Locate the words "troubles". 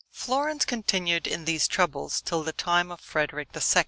1.67-2.21